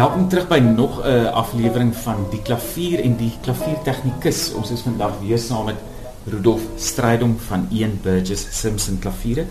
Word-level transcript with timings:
Welkom 0.00 0.28
terug 0.32 0.48
by 0.48 0.58
nog 0.64 1.04
'n 1.04 1.08
uh, 1.08 1.32
aflewering 1.36 1.96
van 1.96 2.16
die 2.30 2.40
klavier 2.42 3.00
en 3.04 3.16
die 3.16 3.32
klaviertegnikus. 3.42 4.52
Ons 4.56 4.70
is 4.70 4.80
vandag 4.80 5.18
weer 5.20 5.38
saam 5.38 5.64
met 5.64 5.76
Rudolf 6.24 6.62
Strydom 6.76 7.36
van 7.38 7.66
Ian 7.70 7.98
Burgess 8.02 8.46
Simpson 8.60 8.98
Klaviere. 8.98 9.44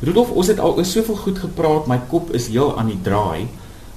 Rudolf, 0.00 0.30
ons 0.30 0.46
het 0.46 0.60
al 0.60 0.76
oor 0.76 0.84
soveel 0.84 1.16
goed 1.16 1.38
gepraat, 1.38 1.86
my 1.86 2.00
kop 2.08 2.32
is 2.32 2.48
heel 2.48 2.78
aan 2.78 2.86
die 2.86 3.00
draai. 3.02 3.48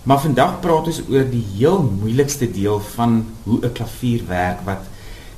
Maar 0.03 0.19
vandag 0.19 0.59
praat 0.59 0.91
ons 0.91 1.01
oor 1.09 1.29
die 1.29 1.45
heel 1.55 1.79
moeilikste 2.01 2.51
deel 2.51 2.79
van 2.79 3.25
hoe 3.43 3.59
'n 3.63 3.71
klavier 3.71 4.27
werk 4.27 4.59
wat 4.65 4.83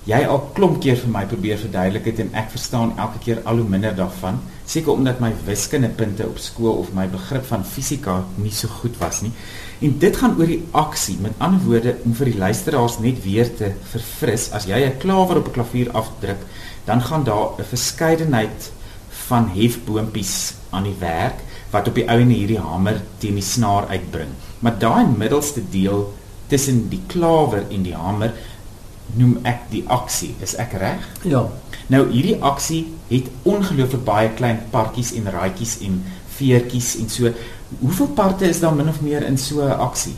jy 0.03 0.25
al 0.25 0.49
klomp 0.53 0.81
keer 0.81 0.97
vir 0.97 1.09
my 1.09 1.25
probeer 1.25 1.57
verduidelik 1.57 2.05
het 2.05 2.19
en 2.19 2.33
ek 2.33 2.49
verstaan 2.49 2.97
elke 2.97 3.19
keer 3.19 3.41
al 3.43 3.57
hoe 3.57 3.69
minder 3.69 3.95
daarvan 3.95 4.41
seker 4.65 4.91
omdat 4.91 5.19
my 5.19 5.31
wiskundepunte 5.45 6.27
op 6.27 6.37
skool 6.37 6.79
of 6.81 6.93
my 6.93 7.07
begrip 7.07 7.45
van 7.45 7.65
fisika 7.65 8.23
nie 8.35 8.51
so 8.51 8.67
goed 8.67 8.97
was 8.97 9.21
nie. 9.21 9.31
En 9.81 9.97
dit 9.99 10.17
gaan 10.17 10.37
oor 10.39 10.47
die 10.47 10.63
aksie. 10.71 11.17
Met 11.21 11.37
ander 11.37 11.61
woorde 11.65 11.97
om 12.05 12.13
vir 12.13 12.31
die 12.31 12.37
luisteraars 12.37 12.99
net 12.99 13.23
weer 13.23 13.51
te 13.55 13.73
verfris 13.91 14.51
as 14.51 14.65
jy 14.65 14.79
'n 14.85 14.97
klawer 14.97 15.37
op 15.37 15.47
'n 15.47 15.51
klavier 15.51 15.91
afdruk 15.91 16.41
dan 16.85 17.01
gaan 17.01 17.23
daar 17.23 17.57
'n 17.57 17.63
verskeidenheid 17.63 18.71
van 19.27 19.49
hefboompies 19.49 20.53
aan 20.69 20.83
die 20.83 20.99
werk 20.99 21.39
wat 21.69 21.87
op 21.87 21.95
die 21.95 22.07
ou 22.09 22.19
en 22.19 22.29
hierdie 22.29 22.59
hamer 22.59 23.01
teen 23.17 23.33
die 23.33 23.43
snaar 23.43 23.87
uitbring. 23.87 24.29
Maar 24.59 24.79
daai 24.79 25.05
middelste 25.17 25.61
deel 25.69 26.13
tussen 26.47 26.89
die 26.89 27.01
klawer 27.07 27.63
en 27.69 27.83
die 27.83 27.95
hamer 27.95 28.33
noem 29.13 29.39
ek 29.47 29.69
die 29.71 29.83
aksie. 29.91 30.33
Is 30.43 30.55
ek 30.61 30.75
reg? 30.81 31.03
Ja. 31.23 31.45
Nou 31.93 32.03
hierdie 32.09 32.37
aksie 32.41 32.85
het 33.11 33.29
ongelooflik 33.45 34.03
baie 34.07 34.31
klein 34.37 34.63
partjies 34.73 35.13
en 35.17 35.29
raaitjies 35.31 35.77
en 35.85 36.01
veertjies 36.37 36.95
en 37.01 37.09
so. 37.09 37.31
Hoeveel 37.79 38.13
parte 38.17 38.49
is 38.49 38.59
daar 38.63 38.75
min 38.75 38.89
of 38.89 39.01
meer 39.01 39.25
in 39.25 39.37
so 39.37 39.61
'n 39.61 39.79
aksie? 39.87 40.15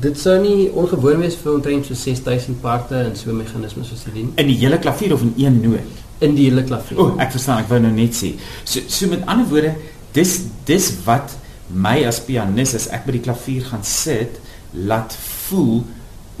Dit 0.00 0.18
sou 0.18 0.38
nie 0.40 0.70
ongewoon 0.70 1.20
wees 1.20 1.36
vir 1.36 1.52
omtrent 1.54 1.86
so 1.86 1.94
6000 1.94 2.60
parte 2.60 2.94
in 2.94 3.16
so 3.16 3.30
'n 3.30 3.36
meganisme 3.36 3.84
soos 3.84 4.04
hierdie. 4.04 4.28
In 4.34 4.46
die 4.46 4.56
hele 4.56 4.78
klavier 4.78 5.12
of 5.12 5.20
in 5.20 5.34
een 5.36 5.60
noot? 5.60 5.92
In 6.18 6.34
die 6.34 6.48
hele 6.48 6.64
klavier. 6.64 6.98
O, 6.98 7.16
ek 7.18 7.30
verstaan, 7.30 7.58
ek 7.58 7.68
wou 7.68 7.80
nou 7.80 7.92
net 7.92 8.14
sê. 8.14 8.34
So 8.64 8.80
so 8.86 9.06
met 9.08 9.26
ander 9.26 9.46
woorde, 9.46 9.74
dis 10.12 10.40
dis 10.64 10.92
wat 11.04 11.36
my 11.68 12.04
as 12.04 12.20
pianis 12.20 12.74
as 12.74 12.88
ek 12.88 13.04
by 13.06 13.12
die 13.12 13.20
klavier 13.20 13.62
gaan 13.62 13.84
sit, 13.84 14.40
laat 14.72 15.16
voel 15.48 15.84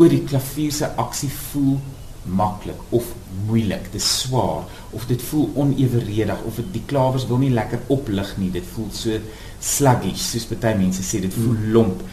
oor 0.00 0.08
die 0.08 0.24
klavier 0.24 0.72
se 0.72 0.88
aksie 0.96 1.28
voel 1.52 1.76
maklik 2.24 2.80
of 2.96 3.06
moeilik, 3.46 3.86
dit 3.92 4.00
is 4.00 4.08
swaar 4.22 4.64
of 4.96 5.06
dit 5.08 5.22
voel 5.30 5.48
oneweredig 5.60 6.42
of 6.48 6.58
dit 6.60 6.72
die 6.76 6.84
klawers 6.88 7.26
wil 7.28 7.40
nie 7.42 7.52
lekker 7.52 7.82
oplig 7.92 8.32
nie, 8.40 8.50
dit 8.54 8.66
voel 8.74 8.88
so 8.96 9.16
sluggish 9.60 10.24
soos 10.32 10.48
baie 10.50 10.76
mense 10.78 11.04
sê, 11.04 11.20
dit 11.20 11.36
voel 11.36 11.54
hmm. 11.54 11.72
lomp. 11.74 12.04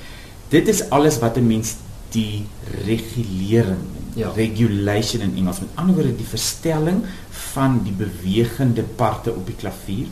Dit 0.51 0.67
is 0.71 0.83
alles 0.95 1.19
wat 1.23 1.37
'n 1.37 1.47
mens 1.47 1.75
die 2.11 2.47
regulering, 2.87 3.83
ja. 4.15 4.31
regulation 4.35 5.21
in 5.21 5.35
Engels, 5.35 5.59
met 5.59 5.75
ander 5.75 5.95
woorde 5.95 6.15
die 6.15 6.27
verstelling 6.27 7.03
van 7.53 7.83
die 7.83 7.95
bewegende 7.95 8.83
parte 8.83 9.33
op 9.33 9.45
die 9.45 9.55
klavier. 9.55 10.07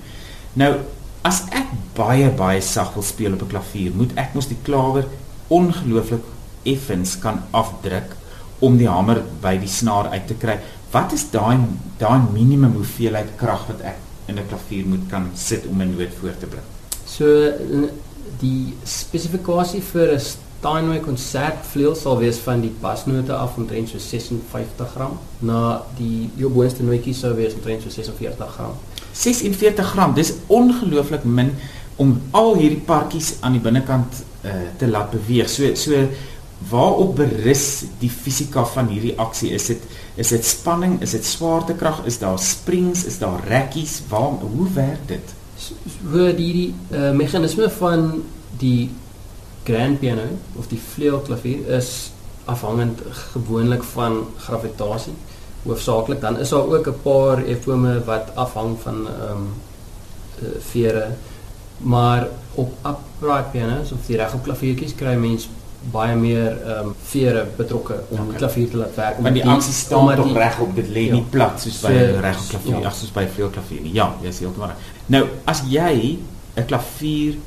Nou 0.53 0.75
as 1.23 1.43
ek 1.51 1.71
baie 1.95 2.29
baie 2.29 2.61
sag 2.61 2.93
wil 2.93 3.03
speel 3.03 3.33
op 3.33 3.41
'n 3.41 3.47
klavier, 3.55 3.91
moet 3.95 4.11
ek 4.15 4.33
mos 4.33 4.47
die 4.47 4.61
klawer 4.63 5.07
ongelooflik 5.47 6.34
effens 6.66 7.16
kan 7.19 7.41
afdruk 7.52 8.16
om 8.59 8.77
die 8.80 8.89
hamer 8.89 9.21
by 9.41 9.55
die 9.61 9.71
snaar 9.71 10.11
uit 10.13 10.27
te 10.27 10.38
kry. 10.39 10.59
Wat 10.91 11.13
is 11.13 11.27
daai 11.31 11.59
daai 11.99 12.21
minimum 12.33 12.75
hoeveelheid 12.80 13.35
krag 13.39 13.67
wat 13.67 13.81
ek 13.81 13.99
in 14.27 14.39
'n 14.39 14.47
klavier 14.47 14.86
moet 14.86 15.05
kan 15.09 15.30
sit 15.36 15.67
om 15.67 15.81
'n 15.81 15.95
noot 15.97 16.13
voor 16.19 16.36
te 16.39 16.47
bring? 16.47 16.66
So 17.05 17.25
die 18.39 18.73
spesifikasie 18.83 19.81
vir 19.81 20.13
'n 20.13 20.19
Steinway 20.19 20.99
konsertvleuel 20.99 21.95
sal 21.95 22.17
wees 22.17 22.38
van 22.41 22.61
die 22.61 22.71
basnote 22.81 23.33
af 23.33 23.58
omtrent 23.58 23.89
so 23.89 23.99
56 23.99 24.93
gram 24.95 25.20
na 25.39 25.83
die 25.97 26.30
jou 26.39 26.49
boonste 26.49 26.83
nootjie 26.83 27.14
sou 27.14 27.36
wees 27.36 27.53
omtrent 27.53 27.83
so 27.83 27.89
46 27.89 28.55
gram. 28.55 28.73
46 29.14 29.92
gram, 29.92 30.14
dis 30.14 30.33
ongelooflik 30.47 31.23
min 31.23 31.53
om 32.02 32.15
al 32.32 32.55
hierdie 32.55 32.82
partjies 32.87 33.36
aan 33.42 33.52
die 33.55 33.61
binnekant 33.61 34.23
uh, 34.43 34.52
te 34.77 34.87
laat 34.87 35.11
beweeg. 35.14 35.49
So 35.49 35.76
so 35.76 36.08
waarop 36.70 37.16
berus 37.16 37.83
die 37.99 38.10
fisika 38.10 38.66
van 38.66 38.88
hierdie 38.88 39.17
aksie? 39.20 39.52
Is 39.54 39.66
dit 39.66 39.82
is 40.16 40.32
dit 40.32 40.45
spanning, 40.45 41.02
is 41.02 41.11
dit 41.11 41.26
swaartekrag, 41.26 42.05
is 42.05 42.17
daar 42.21 42.39
springs, 42.39 43.04
is 43.05 43.17
daar 43.20 43.43
rekkies? 43.48 44.02
Waar 44.10 44.39
hoe 44.39 44.67
werk 44.73 45.08
dit? 45.08 45.33
Hoe 46.11 46.32
die 46.36 46.54
die 46.54 46.70
uh, 46.92 47.11
meganisme 47.11 47.70
van 47.70 48.23
die 48.58 48.89
grand 49.65 49.99
piano 49.99 50.27
of 50.55 50.67
die 50.67 50.80
vleuelklavier 50.80 51.67
is 51.77 52.11
afhangend 52.45 53.02
gewoonlik 53.33 53.83
van 53.83 54.27
gravitasie 54.38 55.15
hoofsaaklik 55.65 56.21
dan 56.21 56.39
is 56.39 56.49
daar 56.49 56.67
ook 56.70 56.88
'n 56.88 57.02
paar 57.02 57.44
efome 57.44 58.04
wat 58.04 58.36
afhang 58.36 58.77
van 58.80 59.08
ehm 59.08 59.32
um, 59.32 59.48
vere 60.60 61.08
maar 61.77 62.27
op 62.54 62.73
upright 62.86 63.52
pianos 63.52 63.92
of 63.92 64.05
die 64.05 64.17
regop 64.17 64.44
klaviertjies 64.44 64.95
kry 64.95 65.15
mens 65.15 65.49
baie 65.91 66.15
meer 66.17 66.51
ehm 66.51 66.87
um, 66.89 66.93
vere 67.09 67.43
betrokke 67.57 67.97
om 68.09 68.19
okay. 68.19 68.29
die 68.29 68.39
klavier 68.41 68.69
te 68.69 68.77
laat 68.77 68.95
werk. 68.95 69.19
Want 69.25 69.37
die 69.37 69.45
aksie 69.55 69.73
staan 69.73 70.15
tog 70.15 70.31
reg 70.37 70.59
op 70.63 70.71
dit 70.75 70.87
lê 70.95 71.03
ja, 71.07 71.17
nie 71.17 71.25
plat 71.33 71.61
soos 71.61 71.77
by 71.83 71.93
reg 72.23 72.39
op 72.41 72.47
klavier, 72.53 72.79
ja. 72.85 72.93
soos 72.99 73.11
by 73.15 73.25
veel 73.35 73.51
klavier 73.57 73.83
nie. 73.85 73.93
Ja, 73.97 74.07
jy 74.23 74.31
is 74.33 74.41
heeltemal 74.43 74.73
reg. 74.73 74.87
Nou, 75.13 75.21
as 75.51 75.61
jy 75.69 76.17
'n 76.55 76.65
klavier 76.65 77.37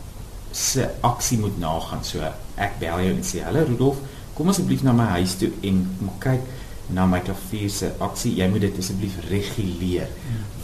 se 0.52 0.86
aksie 1.00 1.38
moet 1.38 1.58
nagaan, 1.58 2.04
so 2.04 2.22
ek 2.56 2.78
bel 2.78 3.00
jou 3.00 3.14
en 3.16 3.22
sê, 3.22 3.42
"Hallo 3.44 3.64
Rudolf, 3.64 3.96
kom 4.34 4.48
asseblief 4.48 4.82
na 4.82 4.92
my 4.92 5.08
huis 5.18 5.34
toe 5.34 5.50
en 5.62 5.84
kom 5.98 6.10
kyk 6.18 6.40
na 6.90 7.06
my 7.06 7.20
klavier 7.20 7.70
se 7.70 7.90
aksie. 7.98 8.34
Jy 8.36 8.48
moet 8.48 8.60
dit 8.60 8.78
asseblief 8.78 9.18
reguleer." 9.30 10.08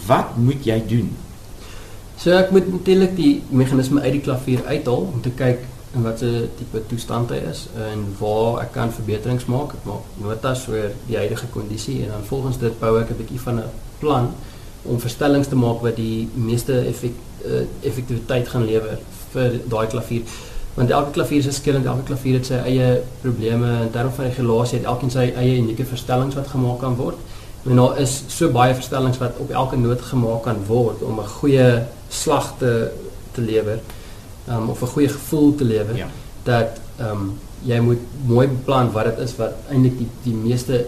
Wat 0.06 0.36
moet 0.36 0.64
jy 0.64 0.82
doen? 0.86 1.16
So 2.16 2.30
ek 2.30 2.50
moet 2.50 2.70
natuurlik 2.70 3.16
die 3.16 3.42
meganisme 3.50 4.00
uit 4.00 4.12
die 4.12 4.20
klavier 4.20 4.64
uithaal 4.64 5.10
om 5.12 5.20
te 5.22 5.30
kyk 5.30 5.58
en 5.94 6.02
wat 6.02 6.18
se 6.18 6.48
tipe 6.58 6.82
toestand 6.86 7.30
hy 7.30 7.40
is 7.50 7.66
en 7.78 8.02
waar 8.18 8.62
ek 8.64 8.72
kan 8.74 8.92
verbeterings 8.92 9.46
maak. 9.50 9.76
Ek 9.78 9.86
maak 9.88 10.16
notas 10.22 10.66
oor 10.70 10.90
die 11.06 11.16
huidige 11.16 11.46
kondisie 11.54 12.00
en 12.04 12.14
dan 12.16 12.26
volgens 12.30 12.58
dit 12.62 12.80
bou 12.80 12.96
ek 13.00 13.10
'n 13.10 13.20
bietjie 13.20 13.40
van 13.40 13.60
'n 13.60 13.70
plan 13.98 14.32
om 14.82 15.00
verstellings 15.00 15.48
te 15.48 15.56
maak 15.56 15.80
wat 15.82 15.96
die 15.96 16.28
meeste 16.34 16.80
effek, 16.86 17.14
uh, 17.46 17.62
effektiwiteit 17.80 18.48
gaan 18.48 18.64
lewer 18.64 18.98
vir 19.32 19.60
daai 19.68 19.86
klavier. 19.86 20.22
Want 20.74 20.90
elke 20.90 21.10
klavier 21.10 21.38
is 21.38 21.44
verskillend, 21.44 21.86
elke 21.86 22.02
klavier 22.02 22.34
het 22.34 22.46
sy 22.46 22.54
eie 22.54 23.02
probleme 23.22 23.82
in 23.82 23.90
terme 23.90 24.10
van 24.10 24.24
regulasie, 24.24 24.78
het 24.78 24.86
elkeen 24.86 25.10
sy 25.10 25.32
eie 25.36 25.58
unieke 25.58 25.84
verstellings 25.84 26.34
wat 26.34 26.46
gemaak 26.46 26.78
kan 26.80 26.96
word. 26.96 27.16
En 27.64 27.76
daar 27.76 27.98
is 27.98 28.22
so 28.28 28.50
baie 28.50 28.74
verstellings 28.74 29.18
wat 29.18 29.38
op 29.38 29.50
elke 29.50 29.76
noot 29.76 30.00
gemaak 30.00 30.42
kan 30.42 30.66
word 30.66 31.02
om 31.02 31.20
'n 31.20 31.34
goeie 31.40 31.82
slag 32.08 32.54
te 32.58 32.90
te 33.32 33.40
lewer 33.40 33.78
um, 34.48 34.68
of 34.68 34.82
'n 34.82 34.86
goeie 34.86 35.08
gevoel 35.08 35.54
te 35.54 35.64
lewe 35.64 35.96
ja. 35.96 36.08
dat 36.42 36.80
ehm 36.98 37.10
um, 37.10 37.38
jy 37.64 37.80
moet 37.80 38.00
mooi 38.26 38.46
beplan 38.48 38.92
wat 38.92 39.04
dit 39.04 39.18
is 39.24 39.36
wat 39.36 39.52
eintlik 39.72 39.98
die 39.98 40.08
die 40.22 40.34
meeste 40.34 40.86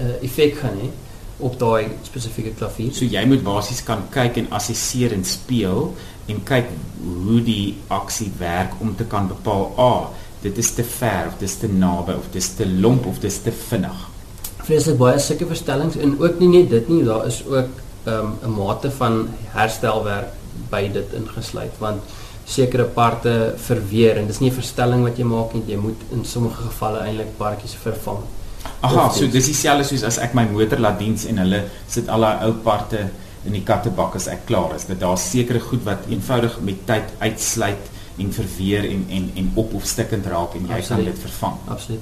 uh, 0.00 0.22
effek 0.22 0.56
gaan 0.62 0.78
hê 0.80 0.88
op 1.36 1.58
daai 1.60 1.88
spesifieke 2.02 2.54
klavier. 2.56 2.92
So 2.96 3.04
jy 3.04 3.24
moet 3.28 3.42
basies 3.44 3.82
kan 3.84 4.06
kyk 4.10 4.38
en 4.40 4.46
assesseer 4.56 5.12
en 5.12 5.24
speel 5.24 5.90
en 6.32 6.40
kyk 6.48 6.70
hoe 7.26 7.40
die 7.44 7.76
aksie 7.92 8.30
werk 8.38 8.80
om 8.80 8.94
te 8.96 9.04
kan 9.04 9.28
bepaal 9.28 9.68
a 9.76 9.88
ah, 9.90 10.06
dit 10.42 10.58
is 10.58 10.72
te 10.74 10.84
ver 10.84 11.28
of 11.28 11.38
dit 11.38 11.48
is 11.48 11.56
te 11.60 11.68
naby 11.68 12.16
of 12.16 12.30
dit 12.32 12.42
is 12.42 12.52
te 12.58 12.66
lomp 12.66 13.06
of 13.06 13.20
dit 13.20 13.30
is 13.30 13.38
te 13.44 13.52
vinnig. 13.52 14.04
Vreeslik 14.66 14.98
baie 14.98 15.18
sulke 15.22 15.46
verstellings 15.46 15.98
en 16.02 16.16
ook 16.18 16.40
nie 16.40 16.48
net 16.48 16.70
dit 16.70 16.88
nie, 16.88 17.02
daar 17.04 17.26
is 17.26 17.42
ook 17.46 17.82
ehm, 18.04 18.32
'n 18.42 18.44
um, 18.44 18.56
mate 18.56 18.90
van 18.90 19.28
herstelwerk 19.52 20.32
by 20.70 20.88
dit 20.92 21.12
ingesluit 21.12 21.78
want 21.78 22.02
sekere 22.46 22.84
parte 22.84 23.54
verweer 23.58 24.20
en 24.20 24.26
dis 24.26 24.38
nie 24.40 24.50
'n 24.50 24.54
verstelling 24.54 25.02
wat 25.02 25.18
jy 25.18 25.24
maak 25.24 25.54
nie, 25.54 25.62
jy 25.66 25.76
moet 25.76 26.00
in 26.12 26.24
sommige 26.24 26.62
gevalle 26.62 27.00
eintlik 27.00 27.36
partjies 27.38 27.74
vervang. 27.74 28.22
Aha, 28.80 29.10
so 29.10 29.26
dis 29.26 29.46
dieselfde 29.46 29.84
soos 29.84 30.02
as 30.02 30.18
ek 30.18 30.34
my 30.34 30.44
motor 30.44 30.78
laat 30.78 30.98
diens 30.98 31.24
en 31.24 31.38
hulle 31.38 31.64
sit 31.88 32.08
al 32.08 32.20
daai 32.20 32.46
ou 32.46 32.52
parte 32.52 33.10
in 33.46 33.52
die 33.52 33.62
kattebak 33.62 34.14
as 34.18 34.28
ek 34.28 34.46
klaar 34.46 34.74
is. 34.76 34.86
Dat 34.86 35.00
daar 35.00 35.18
sekere 35.18 35.60
goed 35.60 35.84
wat 35.84 36.06
eenvoudig 36.10 36.60
met 36.60 36.86
tyd 36.86 37.12
uitsluit 37.18 37.92
en 38.18 38.32
verweer 38.32 38.84
en 38.90 39.06
en 39.10 39.30
en 39.36 39.50
op 39.54 39.74
of 39.74 39.86
stikkend 39.86 40.26
raak 40.26 40.54
en 40.54 40.66
jy 40.66 40.78
Absoluut. 40.78 40.88
kan 40.88 41.04
dit 41.04 41.18
vervang. 41.18 41.56
Absoluut. 41.68 42.00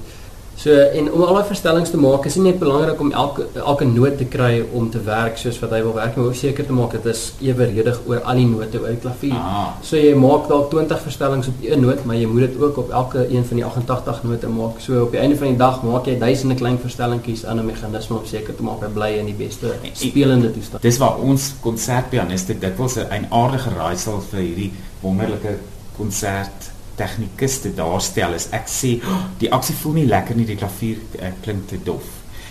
So 0.55 0.71
en 0.71 1.11
om 1.11 1.23
al 1.25 1.35
daai 1.35 1.47
verstellings 1.49 1.91
te 1.91 1.97
maak, 1.99 2.25
is 2.29 2.37
dit 2.37 2.43
net 2.45 2.59
belangrik 2.59 2.99
om 3.03 3.11
elke 3.11 3.45
elke 3.59 3.85
noot 3.85 4.15
te 4.17 4.25
kry 4.31 4.63
om 4.73 4.87
te 4.91 5.01
werk 5.03 5.37
soos 5.37 5.57
wat 5.59 5.73
hy 5.75 5.81
wil 5.83 5.95
werk, 5.97 6.15
maar 6.15 6.29
ook 6.29 6.37
seker 6.39 6.65
te 6.65 6.75
maak 6.75 6.95
dit 6.95 7.09
is 7.11 7.23
eweredig 7.43 7.99
oor 8.07 8.21
al 8.23 8.39
die 8.39 8.45
note 8.47 8.79
oor 8.79 8.93
die 8.93 9.01
klavier. 9.03 9.35
Ah. 9.35 9.73
So 9.85 9.99
jy 9.99 10.13
maak 10.19 10.47
dalk 10.51 10.69
20 10.71 11.01
verstellings 11.03 11.49
op 11.51 11.65
een 11.65 11.83
noot, 11.83 12.05
maar 12.07 12.19
jy 12.19 12.29
moet 12.31 12.47
dit 12.47 12.59
ook 12.61 12.79
op 12.85 12.93
elke 13.01 13.25
een 13.27 13.45
van 13.49 13.59
die 13.59 13.65
88 13.67 14.23
note 14.29 14.51
maak. 14.55 14.79
So 14.85 15.03
op 15.03 15.15
die 15.15 15.21
einde 15.21 15.39
van 15.41 15.51
die 15.51 15.59
dag 15.59 15.81
maak 15.83 16.07
jy 16.07 16.15
duisende 16.21 16.57
klein 16.61 16.79
verstellingkies 16.81 17.45
aan 17.45 17.59
'n 17.59 17.65
meganisme 17.65 18.17
om 18.17 18.25
seker 18.25 18.55
te 18.55 18.63
maak 18.63 18.81
hy 18.81 18.91
bly 18.93 19.11
in 19.19 19.25
die 19.25 19.39
beste 19.45 19.75
spelende 19.93 20.53
toestand. 20.53 20.81
Dis 20.81 20.97
waar 20.97 21.19
ons 21.19 21.53
konsertpianiste 21.61 22.59
dikwels 22.59 22.95
'n 22.95 23.27
aardige 23.29 23.69
raaisel 23.75 24.21
vir 24.31 24.39
hierdie 24.39 24.71
wonderlike 25.01 25.57
konsert 25.97 26.71
tegnikus 26.95 27.59
te 27.61 27.73
daarstel 27.75 28.33
is 28.37 28.49
ek 28.55 28.69
sê 28.71 28.95
oh, 29.03 29.23
die 29.41 29.51
aksie 29.51 29.75
voel 29.81 29.99
nie 29.99 30.07
lekker 30.09 30.35
nie, 30.35 30.47
die 30.47 30.59
klavier 30.59 31.01
uh, 31.19 31.31
klink 31.43 31.67
te 31.69 31.79
dof. 31.83 32.05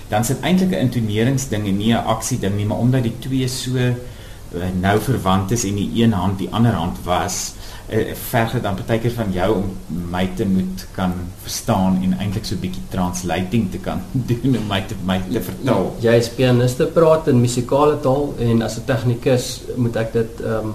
Dan 0.09 0.25
sit 0.25 0.43
eintlik 0.45 0.73
'n 0.73 0.87
intoneringsding 0.89 1.69
en 1.69 1.77
nie 1.77 1.93
'n 1.93 2.05
aksie 2.15 2.39
ding 2.39 2.57
nie, 2.57 2.67
maar 2.67 2.79
omdat 2.79 3.03
die 3.03 3.19
twee 3.21 3.49
so 3.49 3.77
uh, 3.79 4.71
nou 4.81 5.01
verwant 5.01 5.51
is 5.51 5.65
en 5.65 5.75
die 5.75 5.91
een 6.03 6.13
hand 6.13 6.39
die 6.39 6.51
ander 6.53 6.73
hand 6.73 6.99
was, 7.05 7.55
uh, 7.89 8.15
verg 8.31 8.53
dit 8.53 8.63
dan 8.63 8.79
baie 8.87 9.01
keer 9.01 9.15
van 9.17 9.33
jou 9.33 9.51
om 9.57 9.71
my 10.11 10.25
te 10.37 10.47
moet 10.47 10.87
kan 10.93 11.13
verstaan 11.43 12.01
en 12.03 12.17
eintlik 12.19 12.45
so 12.45 12.55
'n 12.55 12.61
bietjie 12.61 12.85
translating 12.91 13.71
te 13.71 13.79
kan 13.79 14.03
doen 14.31 14.57
om 14.57 14.67
my 14.69 14.83
te 14.83 14.95
my 15.05 15.21
te 15.33 15.43
vertaal. 15.43 15.95
Ja, 16.01 16.11
jy 16.11 16.19
is 16.19 16.29
pianiste 16.29 16.87
praat 16.87 17.29
in 17.29 17.41
musikale 17.41 18.01
taal 18.01 18.35
en 18.39 18.63
as 18.63 18.77
'n 18.79 18.85
tegnikus 18.85 19.63
moet 19.77 19.97
ek 19.97 20.13
dit 20.13 20.41
ehm 20.41 20.69
um, 20.69 20.75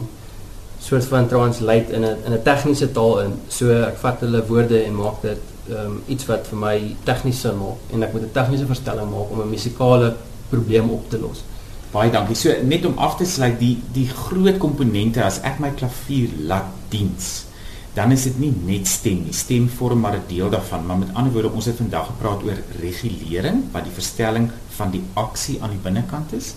soort 0.79 1.05
van 1.05 1.27
translate 1.27 1.93
in 1.93 2.01
'n 2.01 2.17
in 2.25 2.33
'n 2.33 2.41
tegniese 2.43 2.91
taal 2.91 3.19
in. 3.19 3.33
So 3.47 3.69
ek 3.71 3.97
vat 3.97 4.19
hulle 4.19 4.45
woorde 4.47 4.83
en 4.83 4.95
maak 4.95 5.21
dit 5.21 5.41
ehm 5.69 5.85
um, 5.85 6.01
iets 6.07 6.25
wat 6.25 6.47
vir 6.47 6.57
my 6.57 6.95
tegnies 7.03 7.41
sin 7.41 7.57
maak 7.57 7.77
en 7.93 8.03
ek 8.03 8.13
moet 8.13 8.21
'n 8.21 8.31
tegniese 8.31 8.65
verstelling 8.65 9.09
maak 9.09 9.31
om 9.31 9.41
'n 9.41 9.49
musikale 9.49 10.15
probleem 10.49 10.89
op 10.89 11.09
te 11.09 11.19
los. 11.19 11.43
Baie 11.91 12.11
dankie. 12.11 12.35
So 12.35 12.49
net 12.63 12.85
om 12.85 12.97
af 12.97 13.17
te 13.17 13.25
sluit 13.25 13.59
die 13.59 13.77
die 13.93 14.07
groot 14.07 14.57
komponente 14.57 15.23
as 15.23 15.39
ek 15.41 15.59
my 15.59 15.71
klavier 15.71 16.29
laat 16.47 16.65
diens, 16.89 17.45
dan 17.93 18.11
is 18.11 18.23
dit 18.23 18.39
nie 18.39 18.53
net 18.65 18.87
stem 18.87 19.23
nie. 19.23 19.33
Stem 19.33 19.69
vorm 19.69 19.99
maar 19.99 20.15
'n 20.15 20.27
deel 20.27 20.49
daarvan, 20.49 20.85
maar 20.85 20.97
met 20.97 21.13
ander 21.13 21.33
woorde 21.33 21.51
ons 21.51 21.65
het 21.65 21.75
vandag 21.75 22.05
gepraat 22.05 22.43
oor 22.43 22.57
regulering 22.81 23.63
wat 23.71 23.83
die 23.83 23.93
verstelling 23.93 24.51
van 24.69 24.91
die 24.91 25.03
aksie 25.13 25.61
aan 25.61 25.69
die 25.69 25.83
binnekant 25.83 26.33
is 26.33 26.53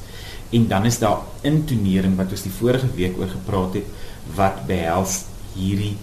en 0.52 0.69
dan 0.69 0.84
is 0.84 0.98
daar 0.98 1.19
intonering 1.40 2.16
wat 2.16 2.30
ons 2.30 2.44
die 2.44 2.52
vorige 2.52 2.88
week 2.94 3.16
oor 3.19 3.30
gepraat 3.32 3.78
het 3.80 3.86
wat 4.36 4.66
behels 4.66 5.24
hierdie 5.54 5.96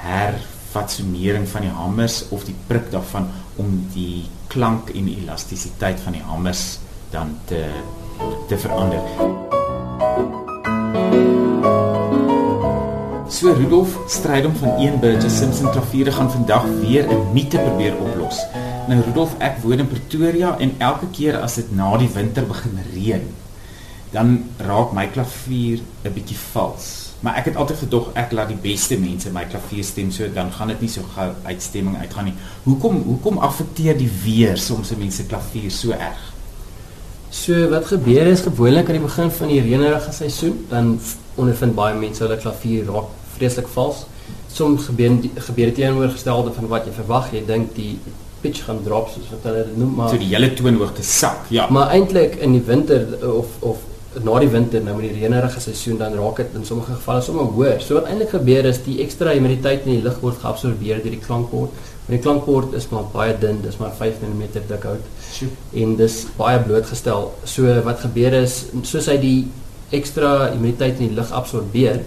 herfatsonering 0.00 1.48
van 1.48 1.66
die 1.66 1.74
hamers 1.74 2.22
of 2.28 2.44
die 2.44 2.56
prik 2.66 2.90
daarvan 2.90 3.28
om 3.60 3.86
die 3.94 4.28
klank 4.48 4.90
en 4.94 5.08
elastisiteit 5.08 6.00
van 6.00 6.16
die 6.16 6.24
hamers 6.24 6.78
dan 7.10 7.38
te 7.44 7.64
te 8.48 8.58
verander. 8.58 9.00
So 13.30 13.54
Rudolf 13.54 13.94
Strydom 14.06 14.56
van 14.56 14.80
een 14.80 14.98
Burgess 15.00 15.38
Simpson 15.38 15.70
klaviere 15.70 16.12
gaan 16.12 16.30
vandag 16.30 16.64
weer 16.80 17.08
'n 17.08 17.32
mite 17.32 17.58
probeer 17.58 17.96
oplos. 17.96 18.42
Nou 18.88 19.02
Rudolf, 19.02 19.34
ek 19.38 19.62
woon 19.62 19.78
in 19.78 19.88
Pretoria 19.88 20.58
en 20.58 20.74
elke 20.78 21.06
keer 21.10 21.38
as 21.40 21.54
dit 21.54 21.72
na 21.76 21.96
die 21.96 22.10
winter 22.10 22.46
begin 22.46 22.78
reën, 22.94 23.34
dan 24.10 24.50
raak 24.56 24.92
my 24.92 25.06
klavier 25.06 25.78
'n 26.04 26.12
bietjie 26.12 26.38
vals. 26.52 27.09
Maar 27.20 27.36
ek 27.36 27.50
het 27.50 27.56
altyd 27.60 27.82
gedog 27.84 28.10
ek 28.16 28.32
laat 28.32 28.48
die 28.48 28.60
beste 28.62 28.96
mense 28.98 29.30
my 29.32 29.44
klavier 29.44 29.84
stem 29.84 30.08
so 30.14 30.28
dan 30.32 30.52
gaan 30.56 30.72
dit 30.72 30.86
nie 30.86 30.90
so 30.92 31.04
gou 31.14 31.28
uitstemming 31.44 31.98
uitgaan 32.00 32.30
nie. 32.30 32.36
Hoekom 32.64 33.02
hoekom 33.04 33.40
affekteer 33.44 33.98
die 33.98 34.10
weer 34.24 34.56
soms 34.58 34.94
mense 34.96 35.26
klavier 35.28 35.70
so 35.74 35.92
erg? 35.96 36.22
So 37.30 37.68
wat 37.70 37.86
gebeur 37.86 38.26
is 38.26 38.40
gewoonlik 38.46 38.88
aan 38.88 38.98
die 38.98 39.04
begin 39.04 39.30
van 39.30 39.52
die 39.52 39.60
reënerige 39.62 40.12
seisoen, 40.12 40.64
dan 40.70 40.96
ondervind 41.38 41.76
baie 41.76 41.94
mense 41.98 42.24
hulle 42.24 42.40
klavier 42.40 42.88
raak 42.88 43.12
vreeslik 43.36 43.68
vals. 43.76 44.06
Soms 44.50 44.88
gebeur 44.88 45.20
gebeur 45.36 45.70
dit 45.70 45.78
teenoorgestelde 45.78 46.56
van 46.56 46.72
wat 46.72 46.88
jy 46.88 46.96
verwag. 46.96 47.30
Jy 47.36 47.44
dink 47.46 47.76
die 47.76 47.92
pitch 48.40 48.64
gaan 48.64 48.80
drop 48.82 49.12
soos 49.12 49.28
wat 49.30 49.44
hulle 49.46 49.66
dit 49.68 49.76
noem, 49.78 49.92
maar 49.98 50.10
so 50.10 50.18
die 50.20 50.32
hele 50.32 50.50
toonhoogte 50.56 51.04
sak. 51.04 51.46
Ja. 51.52 51.68
Maar 51.70 51.92
eintlik 51.94 52.40
in 52.40 52.56
die 52.56 52.64
winter 52.64 53.06
of 53.28 53.60
of 53.60 53.84
na 54.18 54.38
die 54.42 54.50
winter 54.50 54.82
nou 54.82 54.96
met 54.98 55.06
die 55.06 55.20
reënerige 55.20 55.60
seisoen 55.62 55.98
dan 56.00 56.16
raak 56.18 56.40
dit 56.42 56.54
in 56.58 56.64
sommige 56.66 56.96
gevalle 56.96 57.22
sommer 57.22 57.52
hoër. 57.54 57.78
So 57.84 57.94
wat 57.94 58.08
eintlik 58.10 58.32
gebeur 58.34 58.66
is 58.66 58.80
die 58.82 58.98
ekstra 59.04 59.36
humiditeit 59.36 59.86
in 59.86 60.00
die 60.00 60.02
lug 60.02 60.18
word 60.24 60.40
geabsorbeer 60.42 61.02
deur 61.04 61.14
die 61.14 61.22
klankbord. 61.22 61.76
Maar 62.06 62.16
die 62.16 62.22
klankbord 62.24 62.74
is 62.74 62.88
maar 62.90 63.06
baie 63.12 63.36
dun, 63.38 63.60
dis 63.62 63.78
maar 63.78 63.94
5 63.94 64.24
mm 64.24 64.42
dik 64.56 64.86
hout. 64.88 65.10
En 65.82 65.94
dis 66.00 66.16
baie 66.38 66.58
blootgestel. 66.64 67.30
So 67.44 67.76
wat 67.86 68.02
gebeur 68.02 68.34
is 68.40 68.64
soos 68.82 69.06
hy 69.12 69.16
die 69.22 69.38
ekstra 69.94 70.50
humiditeit 70.50 70.98
in 70.98 71.12
die 71.12 71.18
lug 71.20 71.30
absorbeer, 71.30 72.02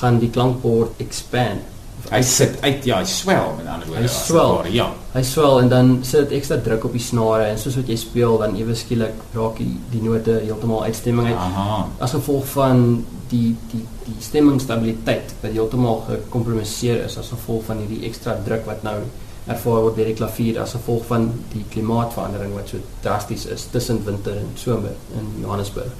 gaan 0.00 0.22
die 0.22 0.32
klankbord 0.32 0.96
expand. 1.04 1.68
Hy 2.10 2.20
sit 2.26 2.56
uit 2.64 2.86
ja, 2.88 2.98
hy 3.02 3.08
swel 3.08 3.54
met 3.58 3.68
ander 3.70 3.86
woorde. 3.90 4.02
Hy 4.02 4.10
swel. 4.14 4.54
Ware, 4.56 4.72
ja. 4.74 4.88
Hy 5.12 5.22
swel 5.26 5.60
en 5.60 5.70
dan 5.72 5.92
sit 6.06 6.28
dit 6.28 6.36
ekstra 6.40 6.60
druk 6.64 6.84
op 6.88 6.96
die 6.96 7.02
snare 7.04 7.48
en 7.50 7.58
soos 7.60 7.76
wat 7.80 7.90
jy 7.90 7.96
speel 8.00 8.36
dan 8.42 8.56
ewe 8.58 8.76
skielik 8.78 9.24
raak 9.36 9.60
die, 9.62 9.72
die 9.92 10.02
note 10.04 10.40
heeltemal 10.42 10.84
uitstemming 10.88 11.32
uit. 11.32 11.40
Aha. 11.46 11.80
As 12.02 12.14
gevolg 12.16 12.46
van 12.54 12.84
die 13.30 13.54
die 13.70 13.82
die 14.06 14.16
stemmingstabiliteit 14.24 15.34
wat 15.42 15.52
heeltemal 15.54 16.00
gekompromiseer 16.08 17.04
is 17.04 17.18
as 17.20 17.30
gevolg 17.30 17.66
van 17.68 17.82
hierdie 17.82 18.02
ekstra 18.08 18.34
druk 18.46 18.64
wat 18.66 18.82
nou 18.86 18.96
ervaar 19.50 19.84
word 19.84 19.98
deur 19.98 20.10
die 20.10 20.18
klavier 20.18 20.58
as 20.62 20.74
gevolg 20.76 21.06
van 21.08 21.28
die 21.54 21.62
klimaatsverandering 21.72 22.54
wat 22.56 22.72
so 22.72 22.82
drasties 23.04 23.46
is 23.54 23.66
tussen 23.72 24.02
winter 24.06 24.36
en 24.36 24.50
somer 24.58 24.96
in 25.18 25.30
Johannesburg. 25.42 25.94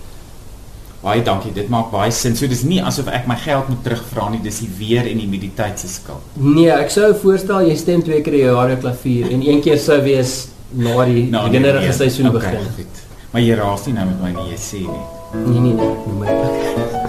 Baie 1.00 1.22
dankie, 1.24 1.52
dit 1.56 1.68
maak 1.72 1.88
baie 1.90 2.10
sin. 2.12 2.34
So 2.36 2.46
dis 2.50 2.62
nie 2.68 2.82
asof 2.84 3.08
ek 3.08 3.26
my 3.30 3.36
geld 3.40 3.70
moet 3.72 3.82
terugvra 3.86 4.28
nie, 4.34 4.40
dis 4.44 4.60
die 4.60 4.68
weer 4.78 5.08
en 5.08 5.16
die 5.16 5.24
humiditeit 5.24 5.80
se 5.80 5.88
skuld. 5.88 6.34
Nee, 6.36 6.68
ek 6.74 6.92
sou 6.92 7.14
voorstel 7.22 7.70
jy 7.70 7.76
stem 7.80 8.02
twee 8.04 8.20
keer 8.22 8.34
'n 8.34 8.44
jaar 8.44 8.72
op 8.76 8.80
klavier 8.84 9.32
en 9.32 9.40
een 9.40 9.62
keer 9.64 9.78
sou 9.78 10.00
wees 10.02 10.48
na 10.72 11.04
die 11.04 11.30
Nou, 11.30 11.48
beginnerige 11.48 11.88
nee, 11.88 11.92
seisoen 11.92 12.28
okay, 12.28 12.40
begin. 12.40 12.72
Goed. 12.76 13.04
Maar 13.32 13.42
jy 13.42 13.54
raas 13.54 13.86
nie 13.86 13.94
nou 13.94 14.06
met 14.06 14.20
my 14.22 14.30
nie, 14.30 14.50
jy 14.52 14.58
sê 14.58 14.80
nie. 14.84 15.06
Nee 15.32 15.60
nee 15.60 15.72
nee, 15.72 15.94
nee, 16.06 16.34
nee. 16.34 16.96